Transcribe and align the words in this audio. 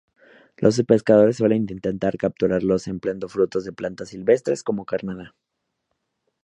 Los 0.57 0.81
pescadores 0.83 1.37
suelen 1.37 1.67
intentar 1.69 2.17
capturarlos 2.17 2.87
empleando 2.87 3.29
frutos 3.29 3.65
de 3.65 3.71
plantas 3.71 4.09
silvestres 4.09 4.63
como 4.63 4.83
carnada. 4.83 5.35